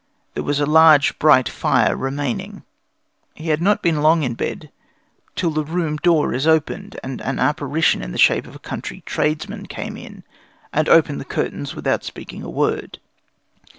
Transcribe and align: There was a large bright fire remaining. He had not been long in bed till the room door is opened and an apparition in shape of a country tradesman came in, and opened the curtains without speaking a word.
There 0.33 0.41
was 0.41 0.59
a 0.59 0.65
large 0.65 1.19
bright 1.19 1.47
fire 1.47 1.95
remaining. 1.95 2.63
He 3.35 3.49
had 3.49 3.61
not 3.61 3.83
been 3.83 4.01
long 4.01 4.23
in 4.23 4.33
bed 4.33 4.71
till 5.35 5.51
the 5.51 5.63
room 5.63 5.97
door 5.97 6.33
is 6.33 6.47
opened 6.47 6.99
and 7.03 7.21
an 7.21 7.37
apparition 7.37 8.01
in 8.01 8.17
shape 8.17 8.47
of 8.47 8.55
a 8.55 8.65
country 8.65 9.03
tradesman 9.05 9.67
came 9.67 9.95
in, 9.95 10.23
and 10.73 10.89
opened 10.89 11.21
the 11.21 11.25
curtains 11.25 11.75
without 11.75 12.03
speaking 12.03 12.41
a 12.41 12.49
word. 12.49 12.97